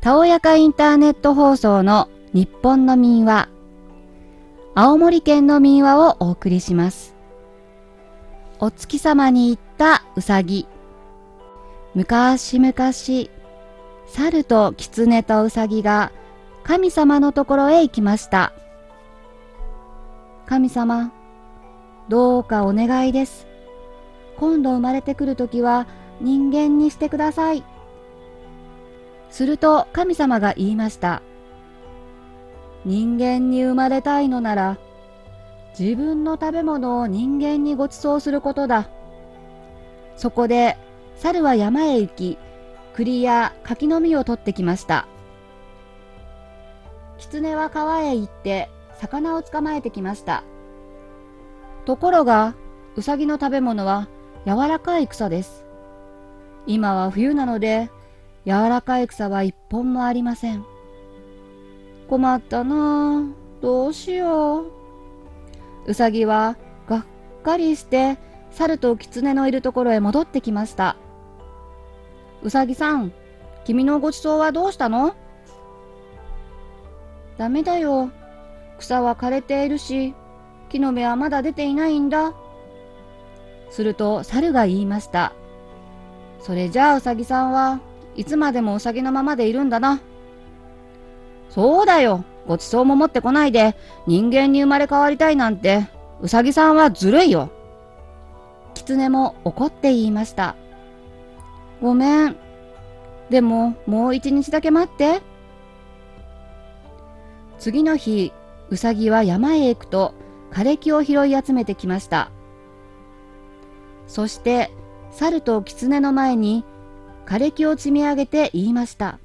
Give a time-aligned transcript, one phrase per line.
[0.00, 3.48] たおやかインターネット放送の日本の民話
[4.74, 7.14] 青森県の民話をお送りします。
[8.60, 10.66] お月様に行ったうさぎ。
[11.94, 12.72] 昔々
[14.06, 16.12] 猿と狐とうさぎが
[16.62, 18.52] 神様のところへ行きました。
[20.46, 21.12] 神様
[22.08, 23.49] どうかお願いです。
[24.40, 25.86] 今度生まれてくるときは
[26.22, 27.62] 人間にしてください
[29.28, 31.22] すると神様が言いました。
[32.84, 34.78] 人間に生まれたいのなら、
[35.78, 38.88] 自分の食べ物を人間にご馳走することだ。
[40.16, 40.76] そこで、
[41.16, 42.38] 猿は山へ行き、
[42.94, 45.06] 栗や柿の実を取ってきました。
[47.18, 48.68] 狐は川へ行って、
[48.98, 50.42] 魚を捕まえてきました。
[51.84, 52.54] ところが、
[52.96, 54.08] うさぎの食べ物は
[54.46, 55.64] 柔らかい草です。
[56.66, 57.90] 今は冬なので、
[58.46, 60.64] 柔らかい草は一本もありません。
[62.08, 63.40] 困ったなあ。
[63.60, 64.72] どうしよう。
[65.86, 66.56] うさぎは
[66.88, 67.04] がっ
[67.42, 68.18] かりして
[68.50, 70.96] 猿と狐のいるところへ戻ってきました。
[72.42, 73.12] うさぎさん、
[73.64, 75.14] 君のごちそうはどうしたの？
[77.36, 78.10] ダメだよ。
[78.78, 80.14] 草は枯れているし、
[80.70, 82.32] 木の芽はまだ出ていないんだ。
[83.70, 85.32] すると猿が言いました。
[86.40, 87.80] それじゃあうさぎさんは
[88.16, 90.00] いつまでもウサギのままでいるんだな。
[91.48, 92.24] そうだよ。
[92.46, 93.76] ごちそうも持ってこないで
[94.06, 95.88] 人間に生まれ変わりたいなんて、
[96.20, 97.50] うさぎさんはずるいよ。
[98.74, 100.56] 狐も怒って言いました。
[101.80, 102.36] ごめん。
[103.30, 105.22] でも、もう一日だけ待って。
[107.58, 108.32] 次の日、
[108.70, 110.14] うさぎは山へ行くと
[110.50, 112.30] 枯れ木を拾い集めてきました。
[114.10, 114.72] そして、
[115.12, 116.64] 猿と狐の前に
[117.26, 119.20] 枯れ木を積み上げて言いました。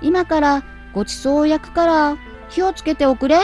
[0.00, 0.62] 今から
[0.94, 2.16] ごちそうを焼くから
[2.48, 3.40] 火をつけておくれ。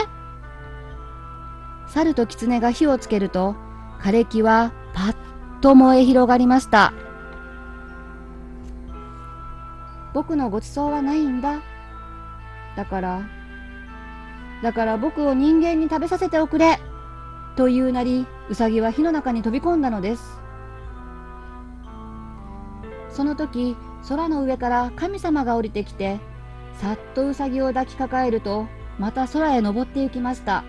[1.89, 3.57] 猿と狐が火をつけると
[3.99, 6.93] 枯れ木はパッと燃え広がりました。
[10.13, 11.59] 僕のごちそうはないんだ。
[12.77, 13.21] だから、
[14.63, 16.79] だから僕を人間に食べさせておくれ。
[17.55, 20.41] というなり、うさぎは火の中に飛び込んだのです。
[23.09, 23.77] その時
[24.07, 26.19] 空の上から神様が降りてきて
[26.73, 28.67] さっとウサギを抱きかかえると
[28.99, 30.65] また空へ登って行きました。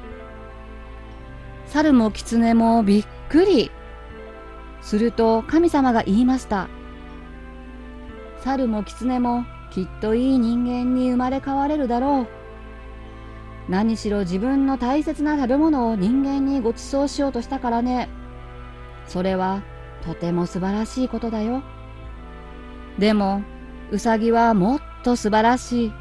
[1.67, 3.73] 猿も狐もびっくり。
[4.81, 6.69] すると神様が言いました。
[8.39, 12.46] 猿も狐もきっといい人間に生まれ変われるだろう。
[13.69, 18.09] 何しろ自分の大切な食べ物を人間にご馳走しようとしたからね
[19.07, 19.63] それは
[20.07, 21.63] とても素晴らしいことだよ。
[22.99, 23.43] でも、
[23.91, 25.93] うさぎはもっと素晴らしい。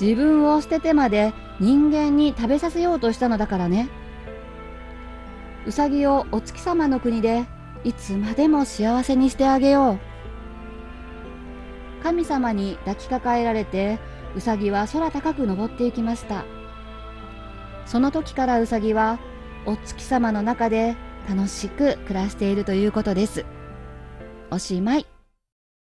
[0.00, 3.88] 自分を捨ててまで人間に食べさせようとしたのだからね。
[5.66, 7.44] うさぎをお月様の国で
[7.84, 10.11] いつまでも幸せにしてあげよう。
[12.02, 13.98] 神様に抱きかかえられて、
[14.34, 16.44] うさぎは空高く登っていきました。
[17.86, 19.18] その時からうさぎは
[19.66, 20.96] お月様の中で
[21.28, 23.44] 楽しく暮らしているということです。
[24.50, 25.11] おしまい。